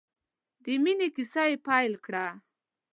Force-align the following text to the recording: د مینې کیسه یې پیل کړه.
د 0.63 0.65
مینې 0.83 1.07
کیسه 1.15 1.43
یې 1.49 1.55
پیل 1.67 1.93
کړه. 2.05 2.25